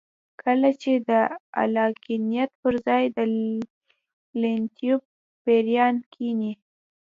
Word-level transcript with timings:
کله 0.41 0.69
چې 0.81 0.91
د 1.09 1.09
عقلانيت 1.61 2.51
پر 2.61 2.73
ځای 2.87 3.03
د 3.17 3.17
لېونتوب 4.41 5.01
پېريان 5.43 5.95
کېني. 6.13 6.51